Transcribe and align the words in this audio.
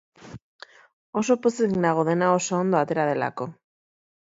Oso 1.21 1.37
pozik 1.43 1.77
nago 1.85 2.07
dena 2.09 2.33
oso 2.39 2.59
ondo 2.63 2.83
atera 2.83 3.09
delako. 3.13 3.51